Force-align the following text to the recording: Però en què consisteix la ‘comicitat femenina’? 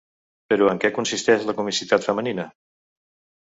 Però 0.53 0.69
en 0.71 0.79
què 0.85 0.89
consisteix 0.95 1.45
la 1.51 1.55
‘comicitat 1.59 2.09
femenina’? 2.09 2.47